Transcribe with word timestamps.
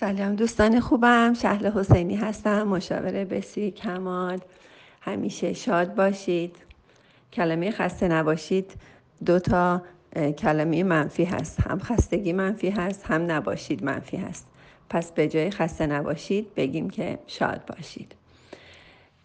سلام 0.00 0.36
دوستان 0.36 0.80
خوبم. 0.80 1.34
شهل 1.34 1.70
حسینی 1.70 2.16
هستم 2.16 2.62
مشاور 2.62 3.24
بسی 3.24 3.70
کمال. 3.70 4.40
همیشه 5.00 5.52
شاد 5.52 5.94
باشید. 5.94 6.56
کلمه 7.32 7.70
خسته 7.70 8.08
نباشید. 8.08 8.74
دو 9.26 9.38
تا 9.38 9.82
کلمه 10.38 10.82
منفی 10.82 11.24
هست. 11.24 11.60
هم 11.60 11.78
خستگی 11.78 12.32
منفی 12.32 12.70
هست 12.70 13.04
هم 13.06 13.30
نباشید 13.30 13.84
منفی 13.84 14.16
هست. 14.16 14.46
پس 14.90 15.12
به 15.12 15.28
جای 15.28 15.50
خسته 15.50 15.86
نباشید 15.86 16.54
بگیم 16.54 16.90
که 16.90 17.18
شاد 17.26 17.60
باشید. 17.66 18.14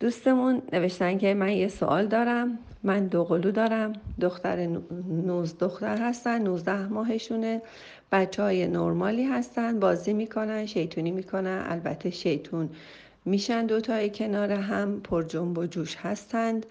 دوستمون 0.01 0.61
نوشتن 0.73 1.17
که 1.17 1.33
من 1.33 1.51
یه 1.51 1.67
سوال 1.67 2.07
دارم 2.07 2.59
من 2.83 3.07
دو 3.07 3.23
قلو 3.23 3.51
دارم 3.51 3.93
دختر 4.21 4.67
نوز 5.25 5.57
دختر 5.57 5.97
هستن 5.97 6.41
19 6.41 6.87
ماهشونه 6.87 7.61
بچه 8.11 8.43
های 8.43 8.67
نرمالی 8.67 9.23
هستن 9.23 9.79
بازی 9.79 10.13
می‌کنن 10.13 10.65
شیطونی 10.65 11.11
می‌کنن 11.11 11.65
البته 11.69 12.09
شیطون 12.09 12.69
میشن 13.25 13.65
دوتای 13.65 14.09
کنار 14.09 14.51
هم 14.51 15.01
پر 15.01 15.23
جنب 15.23 15.57
و 15.57 15.65
جوش 15.65 15.95
هستند. 15.95 16.65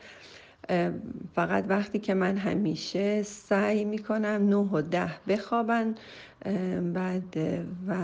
فقط 1.35 1.65
وقتی 1.69 1.99
که 1.99 2.15
من 2.15 2.37
همیشه 2.37 3.23
سعی 3.23 3.85
می‌کنم 3.85 4.49
نه 4.49 4.57
و 4.57 4.83
ده 4.83 5.11
بخوابن 5.29 5.95
بعد 6.95 7.37
و 7.89 7.97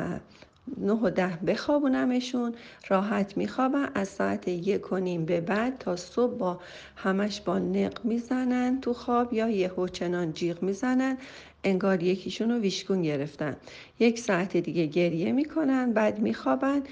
نه 0.79 0.93
و 0.93 1.11
ده 1.11 1.39
بخوابونمشون. 1.47 2.55
راحت 2.89 3.37
میخوابن. 3.37 3.89
از 3.95 4.09
ساعت 4.09 4.49
یک 4.49 4.93
و 4.93 4.97
نیم 4.97 5.25
به 5.25 5.41
بعد 5.41 5.79
تا 5.79 5.97
صبح 5.97 6.39
با 6.39 6.61
همش 6.97 7.41
با 7.41 7.59
نق 7.59 8.05
می‌زنن 8.05 8.81
تو 8.81 8.93
خواب 8.93 9.35
یا 9.35 9.49
یهو 9.49 9.89
چنان 9.89 10.33
جیغ 10.33 10.63
می‌زنن. 10.63 11.19
انگار 11.65 12.03
یکیشون 12.03 12.51
رو 12.51 12.59
ویشکون 12.59 13.03
گرفتن. 13.03 13.57
یک 13.99 14.19
ساعت 14.19 14.57
دیگه 14.57 14.87
گریه 14.87 15.33
می‌کنن. 15.33 15.93
بعد 15.93 16.19
میخوابن. 16.19 16.83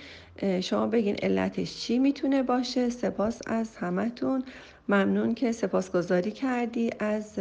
شما 0.61 0.87
بگین 0.87 1.17
علتش 1.23 1.81
چی 1.81 1.99
می‌تونه 1.99 2.43
باشه؟ 2.43 2.91
سپاس 2.91 3.41
از 3.47 3.77
همتون. 3.77 4.45
ممنون 4.89 5.35
که 5.35 5.53
سپاسگزاری 5.53 6.31
کردی 6.31 6.91
از 6.99 7.39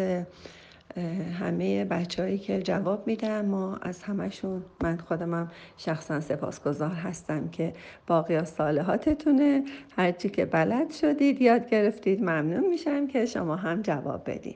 همه 1.39 1.86
بچههایی 1.86 2.38
که 2.38 2.61
جواب 2.61 3.08
میدن 3.08 3.45
ما 3.45 3.75
از 3.81 4.03
همشون 4.03 4.66
من 4.83 4.97
خودمم 4.97 5.52
شخصا 5.77 6.19
سپاسگزار 6.19 6.91
هستم 6.91 7.47
که 7.49 7.73
باقی 8.08 8.36
از 8.36 8.49
صالحاتتونه. 8.49 9.64
هرچی 9.97 10.30
که 10.30 10.45
بلد 10.45 10.91
شدید 10.91 11.41
یاد 11.41 11.69
گرفتید 11.69 12.21
ممنون 12.21 12.69
میشم 12.69 13.08
که 13.08 13.25
شما 13.25 13.55
هم 13.55 13.81
جواب 13.81 14.30
بدید. 14.30 14.55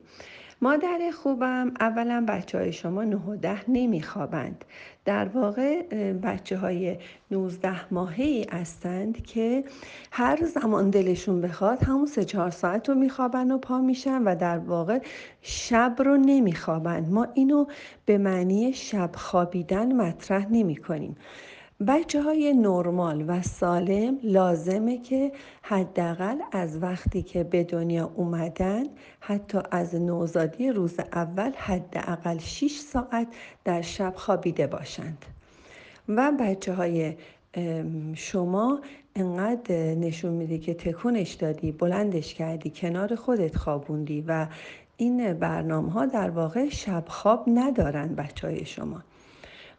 مادر 0.61 1.11
خوبم 1.13 1.71
اولا 1.79 2.25
بچه 2.27 2.57
های 2.57 2.73
شما 2.73 3.03
نه 3.03 3.15
و 3.15 3.35
ده 3.35 3.69
نمیخوابند. 3.69 4.65
در 5.05 5.27
واقع 5.27 5.81
بچه 6.13 6.57
های 6.57 6.97
19 7.31 7.93
ماهه 7.93 8.23
ای 8.23 8.45
هستند 8.51 9.25
که 9.25 9.63
هر 10.11 10.45
زمان 10.45 10.89
دلشون 10.89 11.41
بخواد 11.41 11.83
همون 11.83 12.05
سه 12.05 12.25
چهار 12.25 12.51
ساعت 12.51 12.89
رو 12.89 12.95
میخوابن 12.95 13.51
و 13.51 13.57
پا 13.57 13.81
میشن 13.81 14.23
و 14.23 14.35
در 14.35 14.57
واقع 14.57 14.99
شب 15.41 15.95
رو 15.99 16.17
نمیخوابند 16.17 17.11
ما 17.11 17.27
اینو 17.33 17.65
به 18.05 18.17
معنی 18.17 18.73
شب 18.73 19.09
خوابیدن 19.15 19.95
مطرح 19.95 20.47
نمی 20.51 20.75
کنیم 20.75 21.15
بچه 21.85 22.21
های 22.21 22.53
نرمال 22.53 23.25
و 23.27 23.41
سالم 23.41 24.19
لازمه 24.23 24.97
که 24.97 25.31
حداقل 25.61 26.37
از 26.51 26.83
وقتی 26.83 27.21
که 27.21 27.43
به 27.43 27.63
دنیا 27.63 28.11
اومدن 28.15 28.83
حتی 29.19 29.57
از 29.71 29.95
نوزادی 29.95 30.71
روز 30.71 30.99
اول 30.99 31.51
حداقل 31.51 32.37
6 32.37 32.79
ساعت 32.79 33.27
در 33.65 33.81
شب 33.81 34.13
خوابیده 34.15 34.67
باشند. 34.67 35.25
و 36.09 36.31
بچه 36.39 36.73
های 36.73 37.15
شما 38.13 38.81
انقدر 39.15 39.75
نشون 39.75 40.33
میده 40.33 40.57
که 40.57 40.73
تکونش 40.73 41.33
دادی 41.33 41.71
بلندش 41.71 42.33
کردی 42.33 42.71
کنار 42.75 43.15
خودت 43.15 43.55
خوابوندی 43.55 44.23
و 44.27 44.47
این 44.97 45.33
برنامه 45.33 45.91
ها 45.91 46.05
در 46.05 46.29
واقع 46.29 46.69
شب 46.69 47.03
خواب 47.07 47.43
ندارن 47.47 48.15
بچه 48.15 48.47
های 48.47 48.65
شما. 48.65 49.03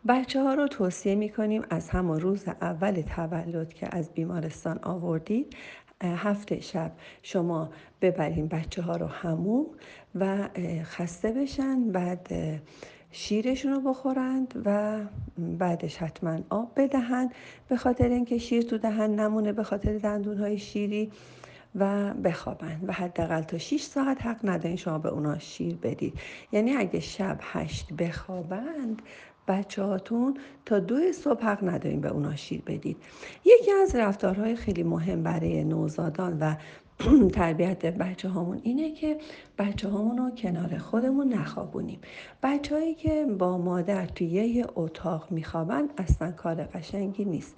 بچه 0.07 0.43
ها 0.43 0.55
رو 0.55 0.69
توصیه 0.69 1.15
می 1.15 1.29
کنیم 1.29 1.63
از 1.71 1.91
همون 1.91 2.21
روز 2.21 2.49
اول 2.49 3.01
تولد 3.01 3.75
که 3.75 3.97
از 3.97 4.13
بیمارستان 4.13 4.79
آوردید 4.83 5.57
هفته 6.03 6.61
شب 6.61 6.93
شما 7.23 7.71
ببرین 8.01 8.49
بچه 8.49 8.83
ها 8.83 8.97
رو 8.97 9.07
هموم 9.07 9.67
و 10.15 10.49
خسته 10.83 11.33
بشن 11.33 11.93
بعد 11.93 12.29
شیرشون 13.11 13.73
رو 13.73 13.81
بخورند 13.81 14.63
و 14.65 14.99
بعدش 15.39 15.97
حتما 15.97 16.39
آب 16.51 16.73
بدهند 16.77 17.35
به 17.69 17.77
خاطر 17.77 18.09
اینکه 18.09 18.39
شیر 18.39 18.63
تو 18.63 18.79
دهن 18.79 19.21
نمونه 19.21 19.53
به 19.53 19.63
خاطر 19.63 19.99
دندون 19.99 20.39
های 20.39 20.59
شیری 20.59 21.13
و 21.75 22.15
بخوابند 22.15 22.89
و 22.89 22.93
حداقل 22.93 23.43
تا 23.43 23.59
6 23.59 23.83
ساعت 23.83 24.27
حق 24.27 24.41
ندارین 24.45 24.77
شما 24.77 24.99
به 24.99 25.09
اونا 25.09 25.39
شیر 25.39 25.77
بدید. 25.77 26.15
یعنی 26.53 26.77
اگه 26.77 27.01
شب 27.01 27.39
هشت 27.43 27.93
بخوابند 27.93 29.03
بچه 29.49 29.83
هاتون 29.83 30.37
تا 30.67 30.79
دو 30.79 31.13
صبح 31.13 31.45
حق 31.45 31.65
نداریم 31.65 32.01
به 32.01 32.09
اونا 32.09 32.37
شیر 32.37 32.63
بدید. 32.67 32.97
یکی 33.45 33.73
از 33.73 33.95
رفتارهای 33.95 34.57
خیلی 34.57 34.83
مهم 34.83 35.23
برای 35.23 35.65
نوزادان 35.65 36.39
و 36.39 36.55
تربیت 37.33 37.87
بچه 37.87 38.29
هامون 38.29 38.61
اینه 38.63 38.95
که 38.95 39.19
بچه 39.59 39.89
هامون 39.89 40.19
رو 40.19 40.31
کنار 40.31 40.79
خودمون 40.79 41.29
نخوابونیم. 41.29 42.01
بچه 42.43 42.75
هایی 42.75 42.95
که 42.95 43.27
با 43.39 43.59
مادر 43.59 44.07
توی 44.07 44.27
یه 44.27 44.67
اتاق 44.75 45.31
میخوابن 45.31 45.89
اصلا 45.99 46.33
کار 46.33 46.55
قشنگی 46.55 47.25
نیست. 47.25 47.57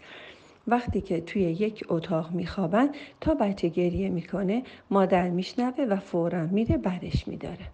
وقتی 0.67 1.00
که 1.00 1.21
توی 1.21 1.43
یک 1.43 1.84
اتاق 1.89 2.31
میخوابن 2.31 2.89
تا 3.21 3.34
بچه 3.34 3.69
گریه 3.69 4.09
می‌کنه 4.09 4.62
مادر 4.91 5.31
میشنوه 5.31 5.84
و 5.84 5.97
فورا 5.97 6.47
میره 6.47 6.77
برش 6.77 7.29
میداره. 7.29 7.67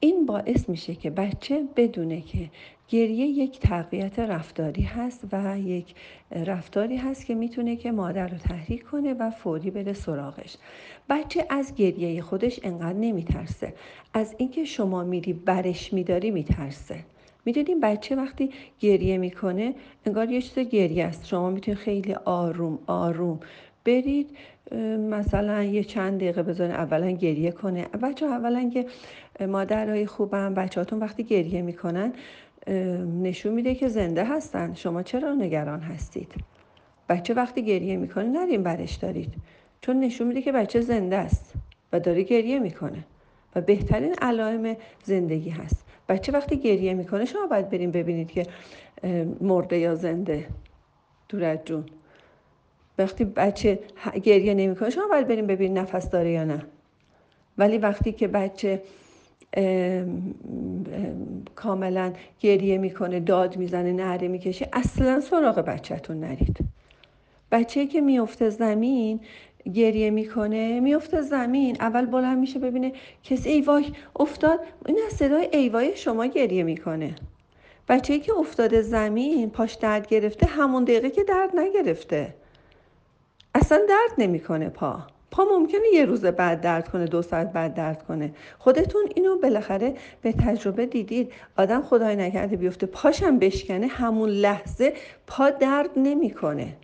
این 0.00 0.26
باعث 0.26 0.68
میشه 0.68 0.94
که 0.94 1.10
بچه 1.10 1.64
بدونه 1.76 2.20
که 2.20 2.50
گریه 2.90 3.26
یک 3.26 3.60
تقویت 3.60 4.18
رفتاری 4.18 4.82
هست 4.82 5.24
و 5.32 5.58
یک 5.58 5.94
رفتاری 6.30 6.96
هست 6.96 7.26
که 7.26 7.34
می‌تونه 7.34 7.76
که 7.76 7.92
مادر 7.92 8.26
رو 8.26 8.38
تحریک 8.38 8.84
کنه 8.84 9.14
و 9.14 9.30
فوری 9.30 9.70
بره 9.70 9.92
سراغش. 9.92 10.56
بچه 11.08 11.46
از 11.50 11.74
گریه 11.74 12.22
خودش 12.22 12.60
انقدر 12.62 12.98
نمیترسه. 12.98 13.74
از 14.14 14.34
اینکه 14.38 14.64
شما 14.64 15.04
میری 15.04 15.32
برش 15.32 15.92
میداری 15.92 16.30
میترسه. 16.30 16.96
می‌دونیم 17.44 17.80
بچه 17.80 18.16
وقتی 18.16 18.50
گریه 18.80 19.18
می‌کنه 19.18 19.74
انگار 20.06 20.30
یه 20.30 20.42
چیز 20.42 20.68
گریه 20.68 21.04
است. 21.04 21.26
شما 21.26 21.50
می‌تونید 21.50 21.78
خیلی 21.78 22.14
آروم 22.14 22.78
آروم 22.86 23.40
برید 23.84 24.36
مثلا 25.10 25.62
یه 25.62 25.84
چند 25.84 26.16
دقیقه 26.16 26.42
بذارین 26.42 26.74
اولا 26.74 27.10
گریه 27.10 27.50
کنه. 27.50 27.82
بچه 27.82 28.26
اولا 28.26 28.70
که 28.74 28.86
مادرهای 29.46 30.06
خوبم 30.06 30.54
بچهاتون 30.54 30.98
وقتی 30.98 31.24
گریه 31.24 31.62
می‌کنن 31.62 32.12
نشون 33.22 33.52
میده 33.52 33.74
که 33.74 33.88
زنده 33.88 34.24
هستن. 34.24 34.74
شما 34.74 35.02
چرا 35.02 35.34
نگران 35.34 35.80
هستید؟ 35.80 36.34
بچه 37.08 37.34
وقتی 37.34 37.62
گریه 37.64 37.96
می‌کنه 37.96 38.24
نریم 38.24 38.62
برش 38.62 38.94
دارید. 38.94 39.34
چون 39.80 40.00
نشون 40.00 40.26
میده 40.26 40.42
که 40.42 40.52
بچه 40.52 40.80
زنده 40.80 41.16
است 41.16 41.52
و 41.92 42.00
داره 42.00 42.22
گریه 42.22 42.58
می‌کنه 42.58 43.04
و 43.56 43.60
بهترین 43.60 44.14
علائم 44.22 44.76
زندگی 45.04 45.50
هست. 45.50 45.86
بچه 46.08 46.32
وقتی 46.32 46.56
گریه 46.56 46.94
می‌کنه 46.94 47.24
شما 47.24 47.46
باید 47.46 47.70
بریم 47.70 47.90
ببینید 47.90 48.30
که 48.30 48.46
مرده 49.40 49.78
یا 49.78 49.94
زنده. 49.94 50.46
دورت 51.28 51.66
جون. 51.66 51.84
وقتی 52.98 53.24
بچه 53.24 53.78
گریه 54.22 54.54
نمی‌کنه 54.54 54.90
شما 54.90 55.08
باید 55.08 55.28
بریم 55.28 55.46
ببینید 55.46 55.78
نفس 55.78 56.10
داره 56.10 56.30
یا 56.30 56.44
نه. 56.44 56.62
ولی 57.58 57.78
وقتی 57.78 58.12
که 58.12 58.28
بچه 58.28 58.82
کاملا 61.54 62.12
گریه 62.40 62.78
می‌کنه 62.78 63.20
داد 63.20 63.56
می‌زنه 63.56 63.92
نهره 63.92 64.28
می‌کشه. 64.28 64.68
اصلا 64.72 65.20
سراغ 65.20 65.58
بچهتون 65.58 66.20
نرید. 66.20 66.56
بچه 67.52 67.86
که 67.86 68.00
میفته 68.00 68.50
زمین 68.50 69.20
گریه 69.74 70.10
می‌کنه 70.10 70.80
میفته 70.80 71.20
زمین. 71.20 71.76
اول 71.80 72.06
بلند 72.06 72.38
میشه 72.38 72.58
ببینه 72.58 72.92
کسی 73.24 73.48
ایوای 73.48 73.84
افتاد. 74.16 74.60
این 74.86 74.98
از 75.06 75.12
صدای 75.12 75.48
ایوای 75.52 75.96
شما 75.96 76.26
گریه 76.26 76.62
می‌کنه. 76.62 77.14
بچه 77.88 78.18
که 78.18 78.32
افتاده 78.34 78.82
زمین 78.82 79.50
پاش 79.50 79.74
درد 79.74 80.06
گرفته 80.06 80.46
همون 80.46 80.84
دقیقه 80.84 81.10
که 81.10 81.24
درد 81.24 81.50
نگرفته. 81.56 82.34
اصلا 83.54 83.78
درد 83.88 84.10
نمی‌کنه 84.18 84.68
پا. 84.68 85.06
پا 85.30 85.44
ممکنه 85.44 85.80
یه 85.94 86.04
روز 86.04 86.24
بعد 86.24 86.60
درد 86.60 86.88
کنه 86.88 87.04
دو 87.04 87.22
ساعت 87.22 87.52
بعد 87.52 87.74
درد 87.74 88.02
کنه. 88.02 88.30
خودتون 88.58 89.02
اینو 89.14 89.38
بالاخره 89.38 89.94
به 90.22 90.32
تجربه 90.32 90.86
دیدید. 90.86 91.32
آدم 91.56 91.82
خدای 91.82 92.16
نکرده 92.16 92.56
بیفته 92.56 92.86
پاشم 92.86 93.38
بشکنه 93.38 93.86
همون 93.86 94.28
لحظه 94.28 94.92
پا 95.26 95.50
درد 95.50 95.90
نمی‌کنه. 95.96 96.76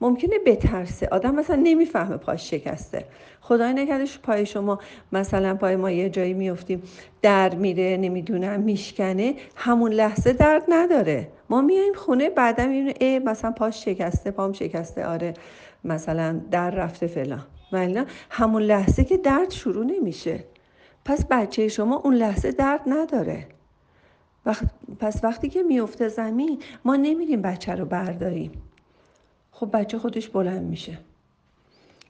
ممکنه 0.00 0.38
بترسه. 0.46 1.08
آدم 1.12 1.34
مثلا 1.34 1.56
نمی‌فهمه 1.56 2.16
پاش 2.16 2.50
شکسته. 2.50 3.04
خدای 3.40 3.72
نکردش 3.72 4.18
پای 4.18 4.46
شما 4.46 4.78
مثلا 5.12 5.54
پای 5.54 5.76
ما 5.76 5.90
یه 5.90 6.10
جایی 6.10 6.34
میفتیم 6.34 6.82
در 7.22 7.54
میره 7.54 7.96
نمی‌دونم 7.96 8.60
میشکنه 8.60 9.34
همون 9.56 9.92
لحظه 9.92 10.32
درد 10.32 10.62
نداره. 10.68 11.28
ما 11.50 11.60
میایم 11.60 11.94
خونه 11.94 12.30
بعدا 12.30 12.66
می‌بینیم 12.66 12.94
ای 13.00 13.18
مثلا 13.18 13.50
پاش 13.50 13.84
شکسته 13.84 14.30
پام 14.30 14.52
شکسته 14.52 15.06
آره. 15.06 15.34
مثلا 15.86 16.40
در 16.50 16.70
رفته 16.70 17.06
فلان 17.06 17.44
ولی 17.72 18.02
همون 18.30 18.62
لحظه 18.62 19.04
که 19.04 19.16
درد 19.16 19.50
شروع 19.50 19.84
نمیشه. 19.84 20.44
پس 21.04 21.24
بچه 21.24 21.68
شما 21.68 21.96
اون 21.96 22.14
لحظه 22.14 22.52
درد 22.52 22.80
نداره. 22.86 23.46
پس 24.98 25.24
وقتی 25.24 25.48
که 25.48 25.62
میفته 25.62 26.08
زمین 26.08 26.62
ما 26.84 26.96
نمیریم 26.96 27.42
بچه 27.42 27.74
رو 27.74 27.84
برداریم. 27.84 28.52
خب 29.50 29.70
بچه 29.72 29.98
خودش 29.98 30.28
بلند 30.28 30.62
میشه. 30.62 30.98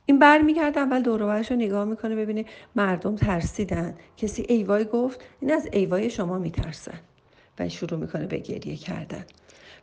این 0.06 0.18
بر 0.18 0.42
میگرده 0.42 0.80
اول 0.80 1.02
دور 1.02 1.42
رو 1.42 1.56
نگاه 1.56 1.84
می‌کنه 1.84 2.16
ببینه 2.16 2.44
مردم 2.76 3.16
ترسیدن. 3.16 3.94
کسی 4.16 4.46
ایوای 4.48 4.84
گفت 4.84 5.24
این 5.40 5.52
از 5.52 5.68
ایوای 5.72 6.10
شما 6.10 6.38
میترسن 6.38 6.98
و 7.58 7.68
شروع 7.68 8.00
می‌کنه 8.00 8.26
به 8.26 8.38
گریه 8.38 8.76
کردن. 8.76 9.24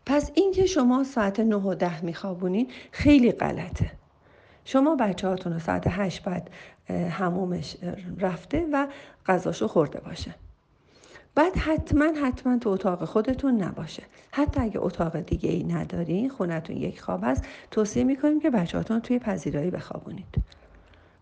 پس 0.05 0.31
اینکه 0.33 0.65
شما 0.65 1.03
ساعت 1.03 1.39
9 1.39 1.55
و 1.55 1.75
10 1.75 2.05
میخوابونین 2.05 2.67
خیلی 2.91 3.31
غلطه. 3.31 3.91
شما 4.65 4.95
بچه 4.95 5.27
هاتون 5.27 5.59
ساعت 5.59 5.83
8 5.87 6.23
بعد 6.23 6.49
همومش 7.09 7.77
رفته 8.19 8.65
و 8.73 8.87
غذاشو 9.25 9.67
خورده 9.67 9.99
باشه. 9.99 10.35
بعد 11.35 11.57
حتما 11.57 12.05
حتما 12.23 12.57
تو 12.57 12.69
اتاق 12.69 13.05
خودتون 13.05 13.63
نباشه. 13.63 14.03
حتی 14.31 14.61
اگه 14.61 14.79
اتاق 14.79 15.17
دیگه 15.17 15.49
ای 15.49 15.63
ندارین 15.63 16.29
خونتون 16.29 16.77
یک 16.77 17.01
خواب 17.01 17.23
هست 17.23 17.43
توصیه 17.71 18.03
می‌کنیم 18.03 18.39
که 18.39 18.49
بچهاتون 18.49 18.99
توی 18.99 19.19
پذیرایی 19.19 19.71
بخوابونید. 19.71 20.43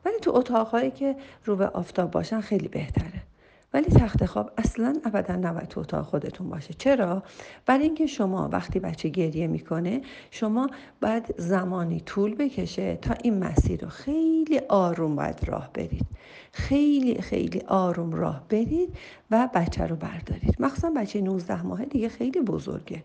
ولی 0.06 0.19
تو 0.19 0.31
اتاقهایی 0.36 0.92
که 0.92 1.16
رو 1.45 1.56
به 1.56 1.68
آفتاب 1.68 2.12
باشن 2.12 2.42
خیلی 2.42 2.68
بهتره. 2.68 3.24
ولی 3.73 3.85
تخت 3.85 4.25
خواب 4.25 4.51
اصلا 4.57 4.95
ابدا 5.06 5.35
نباید 5.35 5.68
تو 5.68 5.79
اتاق 5.79 6.06
خودتون 6.06 6.50
باشه. 6.50 6.73
چرا؟ 6.73 7.23
برای 7.65 7.83
اینکه 7.83 8.06
شما 8.06 8.50
وقتی 8.51 8.79
بچه 8.79 9.09
گریه 9.09 9.47
می‌کنه 9.47 10.01
شما 10.31 10.69
باید 11.01 11.35
زمانی 11.38 12.00
طول 12.00 12.35
بکشه 12.35 12.95
تا 12.95 13.13
این 13.23 13.39
مسیر 13.39 13.81
رو 13.81 13.89
خیلی 13.89 14.59
آروم 14.69 15.15
باید 15.15 15.39
راه 15.45 15.69
برید. 15.73 16.06
خیلی 16.51 17.21
خیلی 17.21 17.62
آروم 17.68 18.12
راه 18.12 18.44
برید 18.50 18.97
و 19.31 19.50
بچه 19.53 19.88
رو 19.88 19.95
بردارید. 19.95 20.56
مخصوصا 20.59 20.89
بچه 20.89 21.21
19 21.21 21.62
ماهه 21.62 21.85
دیگه 21.85 22.09
خیلی 22.09 22.41
بزرگه. 22.41 23.03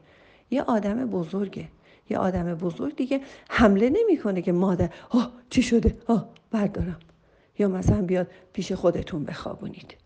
یه 0.50 0.62
آدم 0.62 1.06
بزرگه. 1.06 1.68
یه 2.10 2.18
آدم 2.18 2.54
بزرگ 2.54 2.96
دیگه 2.96 3.20
حمله 3.48 3.90
نمی‌کنه 3.90 4.42
که 4.42 4.52
مادر 4.52 4.90
آه 5.10 5.32
چی 5.50 5.62
شده؟ 5.62 5.96
آه 6.06 6.28
بردارم. 6.50 6.98
یا 7.58 7.68
مثلا 7.68 8.02
بیاد 8.02 8.26
پیش 8.52 8.72
خودتون 8.72 9.24
بخوابونید. 9.24 10.05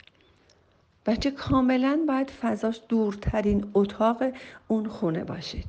بچه 1.07 1.31
کاملا 1.31 2.05
باید 2.09 2.31
فضاش 2.31 2.81
دورترین 2.89 3.71
اتاق 3.75 4.23
اون 4.69 4.89
خونه 4.89 5.25
باشید 5.25 5.67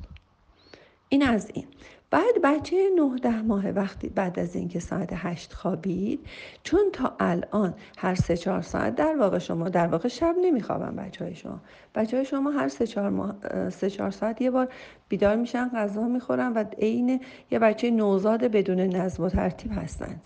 این 1.08 1.22
از 1.22 1.50
این. 1.54 1.66
بعد 2.10 2.42
بچه 2.44 2.76
نه 2.96 3.18
ده 3.18 3.42
ماه 3.42 3.68
وقتی 3.70 4.08
بعد 4.08 4.38
از 4.38 4.56
اینکه 4.56 4.80
ساعت 4.80 5.08
هشت 5.12 5.52
خوابید 5.52 6.20
چون 6.62 6.80
تا 6.92 7.16
الان 7.20 7.74
هر 7.98 8.14
سه 8.14 8.36
چهار 8.36 8.62
ساعت 8.62 8.94
در 8.94 9.16
واقع 9.16 9.38
شما 9.38 9.68
در 9.68 9.86
واقع 9.86 10.08
شب 10.08 10.36
نمیخوابن 10.42 10.96
بچه 10.96 11.24
های 11.24 11.34
شما. 11.34 11.60
بچه 11.94 12.16
های 12.16 12.26
شما 12.26 12.50
هر 12.50 12.68
سه 12.68 12.86
چهار, 12.86 13.34
سه 13.70 13.90
چهار 13.90 14.10
ساعت 14.10 14.40
یه 14.40 14.50
بار 14.50 14.68
بیدار 15.08 15.36
میشن 15.36 15.68
غذا 15.68 16.08
می‌خورن 16.08 16.52
و 16.52 16.64
عین 16.78 17.20
یه 17.50 17.58
بچه 17.58 17.90
نوزاد 17.90 18.44
بدون 18.44 18.80
نظم 18.80 19.22
و 19.22 19.28
ترتیب 19.28 19.72
هستند. 19.72 20.22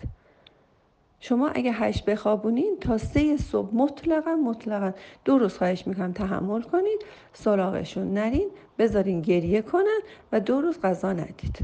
شما 1.19 1.47
اگه 1.47 1.71
هشت 1.71 2.05
بخوابونین 2.05 2.77
تا 2.81 2.97
سه 2.97 3.37
صبح 3.37 3.75
مطلقا 3.75 4.35
مطلقا 4.35 4.93
دو 5.25 5.37
روز 5.37 5.57
خواهش 5.57 5.87
می‌کنم 5.87 6.13
تحمل 6.13 6.61
کنید 6.61 7.05
سراغشون 7.33 8.13
نرین 8.13 8.49
بذارین 8.77 9.21
گریه 9.21 9.61
کنن 9.61 9.99
و 10.31 10.39
دو 10.39 10.61
روز 10.61 10.81
غذا 10.81 11.13
ندید. 11.13 11.59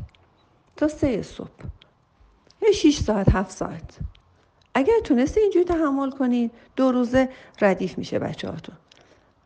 تا 0.76 0.88
سه 0.88 1.22
صبح. 1.22 1.50
یه 2.62 2.72
شیش 2.72 3.00
ساعت 3.00 3.36
هفت 3.36 3.52
ساعت. 3.52 3.98
اگر 4.74 5.00
تونسته 5.04 5.42
اینجوری 5.42 5.66
تحمل 5.66 6.12
کنید 6.12 6.52
دو 6.76 6.92
روزه 6.92 7.30
ردیف 7.62 7.98
میشه 7.98 8.20
بچه 8.20 8.50
هاتون 8.50 8.76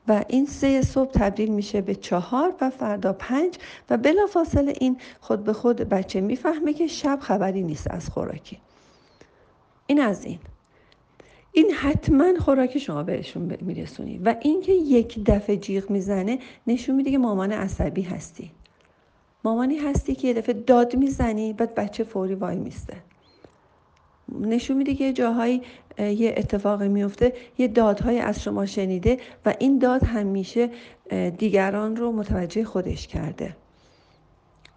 و 0.07 0.24
این 0.27 0.45
سه 0.45 0.81
صبح 0.81 1.12
تبدیل 1.12 1.51
میشه 1.51 1.81
به 1.81 1.95
چهار 1.95 2.56
و 2.62 2.69
فردا 2.69 3.13
پنج 3.13 3.57
و 3.89 3.98
بلا 3.98 4.25
فاصله 4.25 4.74
این 4.80 4.98
خود 5.21 5.44
به 5.44 5.53
خود 5.53 5.77
بچه 5.77 6.21
می‌فهمه 6.21 6.74
که 6.74 6.88
شب 6.88 7.19
خبری 7.21 7.63
نیست 7.63 7.92
از 7.92 8.10
خوراکی. 8.10 8.60
این 9.88 10.01
از 10.01 10.25
این. 10.25 10.39
این 11.51 11.72
حتما 11.72 12.34
خوراک 12.39 12.78
شما 12.78 13.04
بهشون 13.04 13.57
میرسونی. 13.62 14.18
و 14.18 14.36
اینکه 14.42 14.72
یک 14.74 15.25
دفعه 15.25 15.57
جیغ 15.57 15.89
می‌زنه 15.89 16.39
نشون 16.68 16.95
میده 16.95 17.12
که 17.12 17.18
مامان 17.18 17.51
عصبی 17.51 18.01
هستی. 18.01 18.51
مامانی 19.44 19.78
هستی 19.78 20.16
که 20.16 20.28
یه 20.28 20.34
دفعه 20.34 20.54
داد 20.54 20.95
می‌زنی 20.95 21.54
بعد 21.54 21.75
بچه 21.75 22.04
فوری 22.04 22.36
وای 22.36 22.56
میسته. 22.56 22.94
نشون 24.39 24.78
میده 24.78 24.95
که 24.95 25.13
جاهایی 25.13 25.62
یه 26.00 26.34
اتفاق 26.38 26.84
میفته 26.84 27.34
یه 27.57 27.68
دادهایی 27.68 28.19
از 28.19 28.44
شما 28.44 28.66
شنیده 28.66 29.18
و 29.45 29.54
این 29.60 29.80
داد 29.80 30.04
همیشه 30.04 30.69
دیگران 31.38 31.95
رو 31.95 32.12
متوجه 32.12 32.63
خودش 32.63 33.07
کرده. 33.07 33.56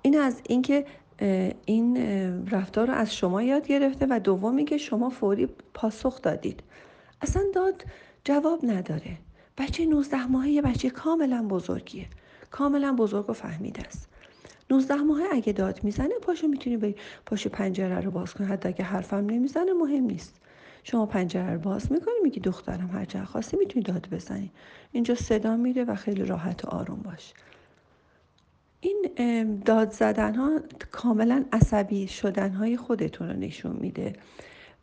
این 0.03 0.19
از 0.19 0.41
اینکه 0.49 0.85
این 1.67 1.97
رفتار 2.51 2.87
رو 2.87 2.95
از 2.95 3.15
شما 3.15 3.43
یاد 3.43 3.67
گرفته 3.67 4.07
و 4.11 4.21
دومی 4.25 4.65
که 4.65 4.79
شما 4.79 5.11
فوری 5.11 5.49
پاسخ 5.75 6.23
دادید. 6.23 6.63
اصلا 7.23 7.43
داد 7.55 7.85
جواب 8.25 8.61
نداره. 8.63 9.19
بچه 9.59 9.87
19 9.87 10.27
ماهه 10.27 10.49
یه 10.49 10.63
بچه 10.63 10.91
کاملا 10.91 11.47
بزرگیه. 11.49 12.07
کاملا 12.51 12.93
بزرگ 12.93 13.31
و 13.31 13.33
فهمیده 13.33 13.83
است. 13.87 14.09
19 14.71 14.95
ماهه 14.95 15.25
اگه 15.33 15.53
داد 15.53 15.85
می‌زنه 15.85 16.15
پاشو 16.23 16.47
می‌تونی 16.47 16.77
به 16.77 16.95
پاشو 17.27 17.51
پنجره 17.51 18.01
رو 18.01 18.11
باز 18.11 18.35
کنی. 18.35 18.47
حتی 18.47 18.69
اگه 18.69 18.85
حرفم 18.85 19.17
نمی‌زنه 19.17 19.73
مهم 19.73 20.05
نیست. 20.05 20.41
شما 20.85 21.07
پنجره 21.07 21.53
رو 21.53 21.59
باز 21.59 21.93
می‌کنی 21.93 22.15
میگی 22.23 22.41
دخترم 22.41 22.91
هر 22.93 23.05
جا 23.05 23.25
خواستی 23.25 23.57
می‌تونی 23.57 23.85
داد 23.85 24.09
بزنی. 24.13 24.51
اینجا 24.93 25.15
صدا 25.15 25.57
میره 25.57 25.85
و 25.85 25.95
خیلی 25.95 26.25
راحت 26.25 26.65
و 26.65 26.69
آروم 26.69 27.01
باش. 27.03 27.33
این 28.81 29.06
داد 29.65 29.91
زدن 29.91 30.35
ها 30.35 30.61
کاملا 30.93 31.44
عصبی 31.53 32.09
شدن 32.09 32.50
های 32.50 32.77
خودتون 32.77 33.29
رو 33.29 33.37
نشون 33.37 33.77
میده. 33.81 34.12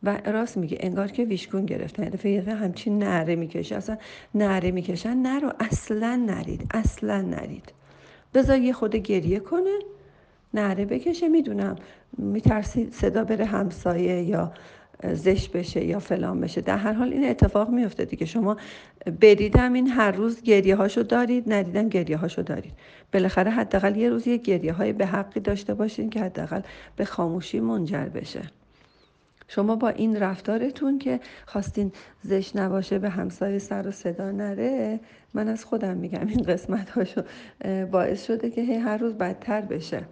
و 0.02 0.16
راست 0.24 0.56
میگه 0.56 0.78
انگار 0.80 1.08
که 1.08 1.24
ویشکون 1.24 1.66
گرفتن. 1.66 2.04
دفعه 2.04 2.54
همچین 2.54 2.98
نره 2.98 3.36
می‌کشه. 3.36 3.76
اصلا 3.76 3.98
نره 4.34 4.70
می‌کشن. 4.70 5.16
نرو 5.16 5.52
اصلا 5.60 6.16
نرید. 6.16 6.66
اصلا 6.70 7.20
نرید. 7.20 7.72
بذار 8.34 8.58
یه 8.58 8.72
خود 8.72 8.96
گریه 8.96 9.40
کنه. 9.40 9.78
نره 10.54 10.84
بکشه. 10.84 11.28
می‌دونم. 11.28 11.76
میترسی 12.18 12.88
صدا 12.92 13.24
بره 13.24 13.44
همسایه 13.44 14.22
یا 14.22 14.52
زش 15.04 15.48
بشه 15.48 15.84
یا 15.84 15.98
فلان 15.98 16.40
بشه. 16.40 16.60
در 16.60 16.76
هر 16.76 16.92
حال 16.92 17.12
این 17.12 17.28
اتفاق 17.30 17.70
میفته 17.70 18.04
دیگه. 18.04 18.26
شما 18.26 18.56
بریدم 19.20 19.72
این 19.72 19.88
هر 19.88 20.10
روز 20.10 20.42
گریه 20.42 20.76
هاشو 20.76 21.02
دارید 21.02 21.52
ندیدم 21.52 21.88
گریه 21.88 22.16
هاشو 22.16 22.42
دارید. 22.42 22.72
بالاخره 23.12 23.50
حداقل 23.50 23.96
یه 23.96 24.10
روز 24.10 24.26
یه 24.26 24.36
گریه 24.36 24.72
های 24.72 24.92
به 24.92 25.06
حقی 25.06 25.40
داشته 25.40 25.74
باشین 25.74 26.10
که 26.10 26.20
حداقل 26.20 26.60
به 26.96 27.04
خاموشی 27.04 27.60
منجر 27.60 28.04
بشه. 28.04 28.42
شما 29.48 29.76
با 29.76 29.88
این 29.88 30.16
رفتارتون 30.16 30.98
که 30.98 31.20
خواستین 31.46 31.92
زشت 32.22 32.56
نباشه 32.56 32.98
به 32.98 33.08
همسایه 33.10 33.58
سر 33.58 33.88
و 33.88 33.90
صدا 33.90 34.30
نره 34.30 35.00
من 35.34 35.48
از 35.48 35.64
خودم 35.64 35.96
میگم 35.96 36.26
این 36.26 36.42
قسمت 36.42 36.90
هاشو 36.90 37.22
باعث 37.90 38.26
شده 38.26 38.50
که 38.50 38.80
هر 38.80 38.96
روز 38.96 39.14
بدتر 39.14 39.60
بشه. 39.60 40.02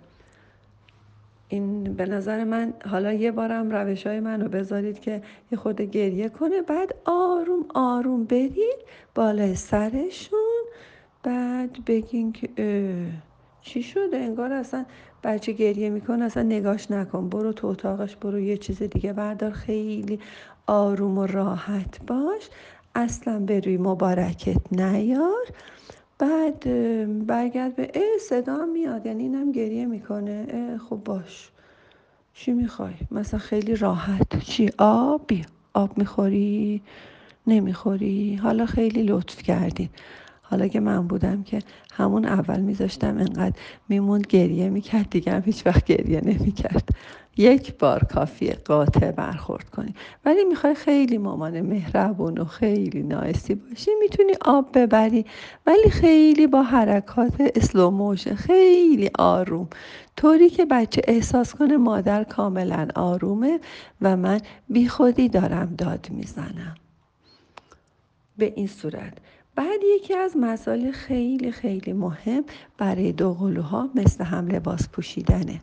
این 1.48 1.94
به 1.94 2.06
نظر 2.06 2.44
من 2.44 2.74
حالا 2.90 3.12
یه 3.12 3.32
بارم 3.32 3.70
روش 3.70 4.06
های 4.06 4.20
من 4.20 4.40
رو 4.40 4.48
بذارید 4.48 5.00
که 5.00 5.22
یه 5.52 5.58
خود 5.58 5.80
گریه 5.80 6.28
کنه. 6.28 6.62
بعد 6.62 6.94
آروم 7.04 7.64
آروم 7.74 8.24
برید 8.24 8.78
بالای 9.14 9.54
سرشون. 9.54 10.64
بعد 11.22 11.84
بگین 11.86 12.32
که 12.32 12.48
چی 13.60 13.82
شده؟ 13.82 14.16
انگار 14.16 14.52
اصلا 14.52 14.84
بچه 15.24 15.52
گریه 15.52 15.90
می‌کنه 15.90 16.24
اصلا 16.24 16.42
نگاش 16.42 16.90
نکن. 16.90 17.28
برو 17.28 17.52
تو 17.52 17.66
اتاقش 17.66 18.16
برو 18.16 18.40
یه 18.40 18.56
چیز 18.56 18.82
دیگه 18.82 19.12
بردار. 19.12 19.50
خیلی 19.50 20.20
آروم 20.66 21.18
و 21.18 21.26
راحت 21.26 22.06
باش. 22.06 22.50
اصلا 22.94 23.38
بروی 23.38 23.76
مبارکت 23.76 24.72
نیار. 24.72 25.46
بعد 26.18 26.60
برگرد 27.26 27.76
به 27.76 27.90
اه 27.94 28.18
صدا 28.28 28.66
میاد 28.66 29.06
یعنی 29.06 29.22
اینم 29.22 29.52
گریه 29.52 29.86
می‌کنه. 29.86 30.78
خب 30.90 30.96
باش. 31.04 31.50
چی 32.34 32.52
می‌خوای؟ 32.52 32.94
مثلا 33.10 33.40
خیلی 33.40 33.76
راحت. 33.76 34.38
چی؟ 34.38 34.70
آب؟ 34.78 35.30
آب 35.74 35.98
می‌خوری؟ 35.98 36.82
نمی‌خوری؟ 37.46 38.34
حالا 38.36 38.66
خیلی 38.66 39.02
لطف 39.02 39.42
کردین. 39.42 39.88
حالا 40.50 40.68
که 40.68 40.80
من 40.80 41.06
بودم 41.06 41.42
که 41.42 41.58
همون 41.92 42.24
اول 42.24 42.60
میذاشتم 42.60 43.18
انقدر 43.18 43.56
میموند 43.88 44.26
گریه 44.26 44.68
می‌کرد. 44.68 45.10
دیگه 45.10 45.32
هم 45.32 45.42
هیچ 45.44 45.66
وقت 45.66 45.84
گریه 45.84 46.20
نمی‌کرد. 46.20 46.88
یک 47.36 47.78
بار 47.78 48.04
کافیه 48.04 48.52
قاطع 48.64 49.10
برخورد 49.10 49.70
کنی. 49.70 49.94
ولی 50.24 50.44
می‌خوای 50.44 50.74
خیلی 50.74 51.18
مامان 51.18 51.60
مهربون 51.60 52.38
و 52.38 52.44
خیلی 52.44 53.02
nice 53.02 53.44
ی 53.44 53.54
باشی 53.54 53.90
می‌تونی 54.00 54.32
آب 54.40 54.78
ببری. 54.78 55.24
ولی 55.66 55.90
خیلی 55.90 56.46
با 56.46 56.62
حرکات 56.62 57.34
slow 57.38 57.77
motion 57.77 58.34
خیلی 58.34 59.10
آروم. 59.18 59.68
طوری 60.16 60.50
که 60.50 60.64
بچه 60.64 61.02
احساس 61.04 61.54
کنه 61.54 61.76
مادر 61.76 62.24
کاملا 62.24 62.88
آرومه 62.94 63.60
و 64.02 64.16
من 64.16 64.40
بیخودی 64.68 65.28
دارم 65.28 65.74
داد 65.78 66.06
می‌زنم. 66.10 66.74
به 68.38 68.52
این 68.56 68.66
صورت. 68.66 69.18
بعد 69.56 69.80
یکی 69.96 70.14
از 70.14 70.36
مسائل 70.36 70.90
خیلی 70.90 71.52
خیلی 71.52 71.92
مهم 71.92 72.44
برای 72.78 73.12
دوقلوها 73.12 73.90
مثل 73.94 74.24
هم 74.24 74.48
لباس 74.48 74.88
پوشیدنه. 74.88 75.60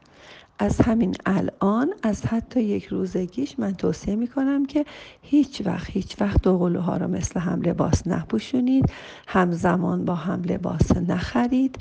از 0.60 0.82
همین 0.82 1.16
الان 1.26 1.94
از 2.04 2.26
حتی 2.26 2.62
یک 2.64 2.86
روزگیش 2.86 3.60
من 3.60 3.74
توصیه 3.74 4.16
می 4.16 4.28
کنم 4.28 4.66
که 4.66 4.86
هیچ 5.22 5.62
وقت 5.66 5.90
هیچ 5.90 6.22
وقت 6.22 6.42
دوقلوها 6.42 6.98
رو 6.98 7.08
مثل 7.08 7.40
هم 7.40 7.62
لباس 7.62 8.08
نپوشونید 8.08 8.86
همزمان 9.28 10.06
با 10.06 10.16
هم 10.16 10.42
لباس 10.44 10.92
نخرید. 10.98 11.78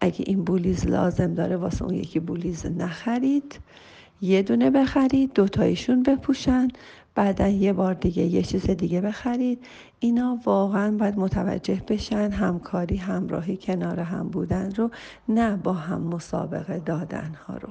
اگه 0.00 0.24
این 0.26 0.44
بولیز 0.44 0.86
لازم 0.86 1.34
داره 1.34 1.56
واسه 1.56 1.84
اون 1.84 1.94
یکی 1.94 2.20
بولیز 2.20 2.66
نخرید 2.66 3.60
یه 4.20 4.42
دونه 4.42 4.70
بخرید 4.70 5.32
دوتایشون 5.32 6.02
بپوشن 6.02 6.68
بعدا 7.14 7.48
یه 7.48 7.72
بار 7.72 7.94
دیگه 7.94 8.22
یه 8.22 8.42
چیز 8.42 8.70
دیگه 8.70 9.00
بخرید. 9.00 9.66
اینا 10.00 10.38
واقعا 10.44 10.96
باید 10.96 11.18
متوجه 11.18 11.82
بشن 11.88 12.30
همکاری 12.30 12.96
همراهی 12.96 13.56
کنار 13.56 14.00
هم 14.00 14.28
بودن 14.28 14.74
رو 14.74 14.90
نه 15.28 15.56
با 15.56 15.72
هم 15.72 16.00
مسابقه 16.00 16.78
دادن 16.78 17.34
ها 17.46 17.56
رو. 17.56 17.68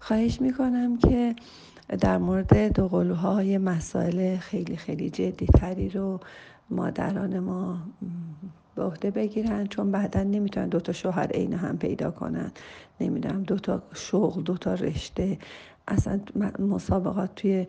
خواهش 0.00 0.40
می‌کنم 0.40 0.98
که 0.98 1.34
در 2.00 2.18
مورد 2.18 2.72
دوقلوهای 2.72 3.58
مسائل 3.58 4.36
خیلی 4.36 4.76
خیلی 4.76 5.10
جدی 5.10 5.46
تری 5.46 5.88
رو 5.88 6.20
مادران 6.70 7.38
ما 7.38 7.78
به 8.74 8.82
عهده 8.82 9.10
بگیرن 9.10 9.66
چون 9.66 9.90
بعدا 9.90 10.22
نمی‌تونن 10.22 10.68
دوتا 10.68 10.92
شوهر 10.92 11.26
عین 11.26 11.52
هم 11.52 11.78
پیدا 11.78 12.10
کنن. 12.10 12.52
نمی‌دونم 13.00 13.42
دوتا 13.42 13.82
شغل 13.94 14.42
دوتا 14.42 14.74
رشته. 14.74 15.38
اصلا 15.88 16.20
مسابقات 16.58 17.34
توی 17.34 17.66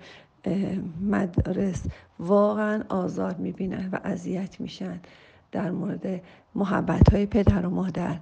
مدارس 1.02 1.84
واقعا 2.20 2.84
آزار 2.90 3.34
می‌بینن 3.34 3.90
و 3.92 4.00
اذیت 4.04 4.62
میشن 4.62 5.00
در 5.52 5.72
مورد 5.72 6.22
محبت 6.56 7.10
های 7.14 7.26
پدر 7.26 7.66
و 7.66 7.70
مادر. 7.70 8.20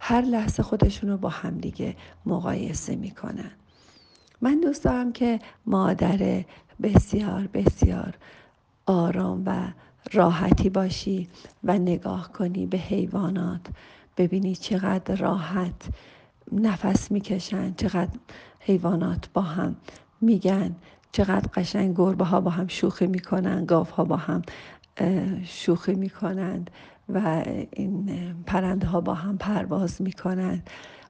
هر 0.00 0.20
لحظه 0.20 0.62
خودشون 0.62 1.10
رو 1.10 1.16
با 1.16 1.28
همدیگه 1.28 1.96
مقایسه 2.26 2.96
می‌کنن. 2.96 3.50
من 4.40 4.60
دوست 4.60 4.84
دارم 4.84 5.12
که 5.12 5.38
مادر 5.66 6.44
بسیار 6.82 7.46
بسیار 7.54 8.14
آرام 8.86 9.42
و 9.46 9.56
راحتی 10.12 10.70
باشی 10.70 11.28
و 11.64 11.78
نگاه 11.78 12.32
کنی 12.32 12.66
به 12.66 12.78
حیوانات. 12.78 13.60
ببینی 14.16 14.54
چقدر 14.54 15.14
راحت 15.14 15.88
نفس 16.52 17.10
می‌کشن 17.10 17.74
چقدر 17.74 18.18
حیوانات 18.60 19.28
با 19.34 19.42
هم 19.42 19.76
میگن 20.20 20.76
چقدر 21.12 21.48
قشنگ 21.54 21.96
گربه 21.96 22.24
ها 22.24 22.40
با 22.40 22.50
هم 22.50 22.66
شوخی 22.66 23.06
می‌کنن 23.06 23.64
گاف 23.64 23.90
ها 23.90 24.04
با 24.04 24.16
هم 24.16 24.42
شوخی 25.44 25.94
می‌کنند 25.94 26.70
و 27.08 27.44
این 27.72 28.34
پرنده 28.46 28.86
ها 28.86 29.00
با 29.00 29.14
هم 29.14 29.38
پرواز 29.38 30.02
می‌کنن 30.02 30.62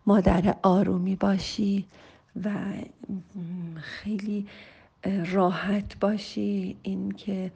مادر 0.06 0.54
آرومی 0.62 1.16
باشی 1.16 1.86
و 2.44 2.50
خیلی 3.76 4.46
راحت 5.32 5.98
باشی. 6.00 6.76
این 6.82 7.10
که 7.12 7.52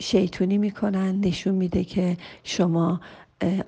شیطونی 0.00 0.58
می‌کنن. 0.58 1.20
نشون 1.20 1.54
میده 1.54 1.84
که 1.84 2.16
شما 2.44 3.00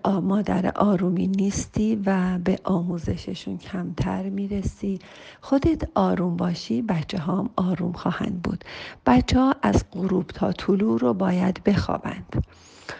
مادر 0.05 0.73
آرومی 0.77 1.27
نیستی 1.27 2.03
و 2.07 2.39
به 2.39 2.59
آموزششون 2.65 3.59
کمتر 3.59 4.29
می‌رسی. 4.29 4.99
خودت 5.41 5.89
آروم 5.95 6.37
باشی 6.37 6.83
بچه 6.83 7.19
هم 7.19 7.51
آروم 7.57 7.93
خواهند 7.93 8.43
بود. 8.43 8.65
بچه 9.07 9.41
ها 9.41 9.55
از 9.63 9.85
غروب 9.93 10.27
تا 10.27 10.53
طلوع 10.53 10.99
رو 10.99 11.15
باید 11.15 11.61
بخوابند. 11.65 12.47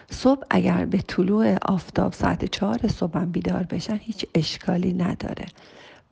صبح 0.09 0.43
اگر 0.49 0.85
به 0.85 0.97
طلوع 0.97 1.57
آفتاب 1.61 2.13
ساعت 2.13 2.45
چهار 2.45 2.87
صبح 2.87 3.25
بیدار 3.25 3.63
بشن 3.63 3.95
هیچ 3.95 4.25
اشکالی 4.35 4.93
نداره. 4.93 5.45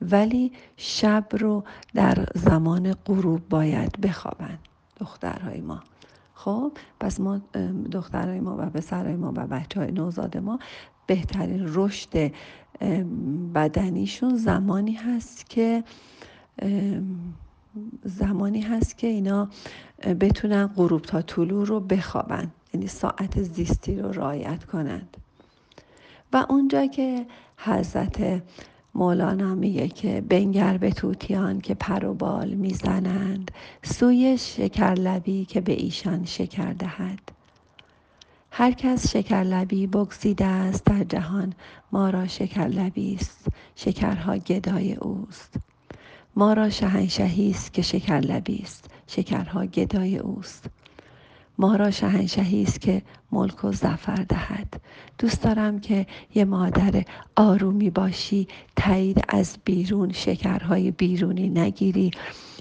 ولی 0.00 0.52
شب 0.76 1.26
رو 1.32 1.64
در 1.94 2.26
زمان 2.34 2.92
غروب 3.06 3.48
باید 3.48 4.00
بخوابن 4.00 4.58
دخترهای 5.00 5.60
ما. 5.60 5.82
خب 6.48 6.72
پس 7.00 7.20
ما 7.20 7.40
دخترهای 7.92 8.40
ما 8.40 8.56
و 8.58 8.70
پسرهای 8.70 9.16
ما 9.16 9.32
و 9.36 9.46
بچه 9.46 9.80
های 9.80 9.92
نوزاد 9.92 10.36
ما 10.36 10.58
بهترین 11.06 11.64
رشد 11.74 12.32
بدنیشون 13.54 14.36
زمانی 14.36 14.92
هست 14.92 15.50
که 15.50 15.84
زمانی 18.04 18.60
هست 18.60 18.98
که 18.98 19.06
اینا 19.06 19.48
بتونن 20.20 20.66
غروب 20.66 21.02
تا 21.02 21.22
طلوع 21.22 21.66
رو 21.66 21.80
بخوابن 21.80 22.50
یعنی 22.74 22.86
ساعت 22.86 23.42
زیستی 23.42 23.96
رو 23.96 24.12
رعایت 24.12 24.64
کنند. 24.64 25.16
و 26.32 26.46
اونجا 26.48 26.86
که 26.86 27.26
حضرت 27.56 28.42
مولانا 28.94 29.54
میگه 29.54 29.88
که 29.88 30.20
بنگر 30.28 30.76
به 30.78 30.90
توتیان 30.90 31.60
که 31.60 31.74
پر 31.74 32.04
و 32.04 32.14
بال 32.14 32.48
می‌زنند. 32.48 33.50
سوی 33.82 34.38
شکرلبی 34.38 35.44
که 35.44 35.60
به 35.60 35.72
ایشان 35.72 36.24
شکر 36.24 36.72
دهد. 36.72 37.20
هر 38.50 38.72
کس 38.72 39.10
شکرلبی 39.10 39.86
بگزیده 39.86 40.44
است 40.44 40.84
در 40.84 41.04
جهان 41.04 41.52
ما 41.92 42.10
را 42.10 42.26
شکرلبی 42.26 43.14
است. 43.14 43.46
شکرها 43.76 44.36
گدای 44.36 44.94
اوست. 44.94 45.54
ما 46.36 46.52
را 46.52 46.70
شهنشهی 46.70 47.50
است 47.50 47.72
که 47.72 47.82
شکرلبی 47.82 48.60
است. 48.62 48.90
شکرها 49.06 49.66
گدای 49.66 50.18
اوست. 50.18 50.66
ما 51.58 51.76
را 51.76 51.90
شهنشهی 51.90 52.62
است 52.62 52.80
که 52.80 53.02
ملک 53.32 53.64
و 53.64 53.72
زفر 53.72 54.14
دهد. 54.14 54.80
دوست 55.18 55.42
دارم 55.42 55.80
که 55.80 56.06
یه 56.34 56.44
مادر 56.44 57.04
آرومی 57.36 57.90
باشی 57.90 58.48
تایید 58.76 59.24
از 59.28 59.58
بیرون 59.64 60.12
شکرهای 60.12 60.90
بیرونی 60.90 61.48
نگیری. 61.48 62.10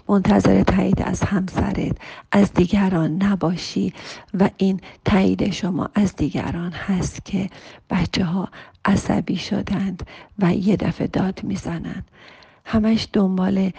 منتظر 0.09 0.63
تایید 0.63 1.01
از 1.01 1.21
همسرت 1.23 1.97
از 2.31 2.53
دیگران 2.53 3.23
نباشی 3.23 3.93
و 4.39 4.49
این 4.57 4.81
تایید 5.05 5.51
شما 5.51 5.89
از 5.95 6.15
دیگران 6.15 6.71
هست 6.71 7.25
که 7.25 7.49
بچه 7.89 8.23
ها 8.23 8.49
عصبی 8.85 9.35
شدند 9.35 10.03
و 10.39 10.53
یه 10.53 10.75
دفعه 10.75 11.07
داد 11.07 11.43
می‌زنند. 11.43 12.05
همش 12.65 13.07
دنبال 13.13 13.71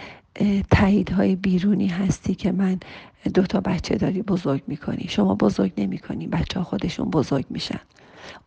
های 1.17 1.35
بیرونی 1.35 1.87
هستی 1.87 2.35
که 2.35 2.51
من 2.51 2.79
دو 3.33 3.43
تا 3.43 3.59
بچه 3.61 3.95
داری 3.95 4.21
بزرگ 4.21 4.63
می‌کنی. 4.67 5.05
شما 5.09 5.35
بزرگ 5.35 5.73
نمی‌کنی 5.77 6.27
بچه 6.27 6.59
ها 6.59 6.65
خودشون 6.65 7.09
بزرگ 7.09 7.45
میشن. 7.49 7.79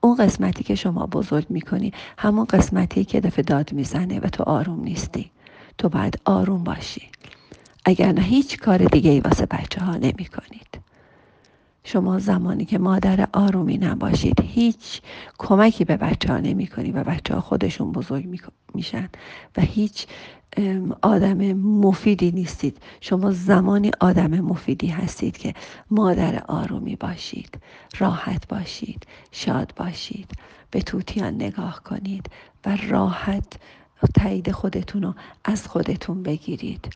اون 0.00 0.14
قسمتی 0.16 0.64
که 0.64 0.74
شما 0.74 1.06
بزرگ 1.06 1.46
می‌کنی 1.50 1.92
همون 2.18 2.44
قسمتی 2.44 3.04
که 3.04 3.20
دفعه 3.20 3.42
داد 3.42 3.72
می‌زنه 3.72 4.20
و 4.20 4.28
تو 4.28 4.42
آروم 4.42 4.80
نیستی. 4.84 5.30
تو 5.78 5.88
باید 5.88 6.18
آروم 6.24 6.64
باشی. 6.64 7.02
اگر 7.84 8.12
نه 8.12 8.22
هیچ 8.22 8.58
کار 8.58 8.78
دیگه 8.84 9.10
ای 9.10 9.20
واسه 9.20 9.46
بچه 9.46 9.80
ها 9.80 9.96
نمی 9.96 10.24
کنید 10.24 10.71
شما 11.84 12.18
زمانی 12.18 12.64
که 12.64 12.78
مادر 12.78 13.28
آرومی 13.32 13.78
نباشید 13.78 14.40
هیچ 14.40 15.00
کمکی 15.38 15.84
به 15.84 15.96
بچه 15.96 16.32
ها 16.32 16.38
نمی 16.38 16.66
کنی 16.66 16.92
و 16.92 17.04
بچه 17.04 17.34
ها 17.34 17.40
خودشون 17.40 17.92
بزرگ 17.92 18.40
میشن 18.74 19.08
و 19.56 19.60
هیچ 19.60 20.06
آدم 21.02 21.52
مفیدی 21.52 22.30
نیستید. 22.30 22.78
شما 23.00 23.30
زمانی 23.30 23.90
آدم 24.00 24.40
مفیدی 24.40 24.86
هستید 24.86 25.38
که 25.38 25.54
مادر 25.90 26.42
آرومی 26.48 26.96
باشید 26.96 27.58
راحت 27.98 28.48
باشید 28.48 29.06
شاد 29.32 29.72
باشید 29.76 30.30
به 30.70 30.82
توتیان 30.82 31.34
نگاه 31.34 31.82
کنید 31.82 32.30
و 32.66 32.78
راحت 32.88 33.52
تایید 34.14 34.50
خودتون 34.50 35.02
رو 35.02 35.14
از 35.44 35.68
خودتون 35.68 36.22
بگیرید. 36.22 36.94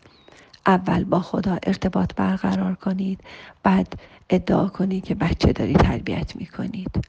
اول 0.67 1.05
با 1.05 1.21
خدا 1.21 1.59
ارتباط 1.63 2.15
برقرار 2.15 2.75
کنید 2.75 3.21
بعد 3.63 4.01
ادعا 4.31 4.69
کنید 4.69 5.05
که 5.05 5.15
بچه 5.15 5.53
داری 5.53 5.75
تربیت 5.75 6.37
می‌کنید. 6.37 7.05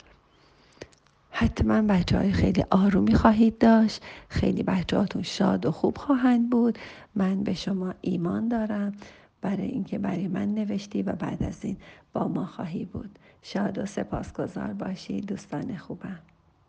حتما 1.31 1.81
بچه 1.81 2.17
های 2.17 2.31
خیلی 2.31 2.65
آرومی 2.69 3.15
خواهید 3.15 3.57
داشت. 3.57 4.01
خیلی 4.29 4.63
بچه 4.63 4.97
هاتون 4.97 5.23
شاد 5.23 5.65
و 5.65 5.71
خوب 5.71 5.97
خواهند 5.97 6.49
بود. 6.49 6.77
من 7.15 7.43
به 7.43 7.53
شما 7.53 7.93
ایمان 8.01 8.47
دارم 8.47 8.93
برای 9.41 9.67
اینکه 9.67 9.97
برای 9.99 10.27
من 10.27 10.53
نوشتی 10.53 11.03
و 11.03 11.11
بعد 11.11 11.43
از 11.43 11.65
این 11.65 11.77
با 12.13 12.27
ما 12.27 12.45
خواهی 12.45 12.85
بود. 12.85 13.19
شاد 13.41 13.77
و 13.77 13.85
سپاسگزار 13.85 14.73
باشید 14.73 15.25
دوستان 15.25 15.77
خوبم. 15.77 16.19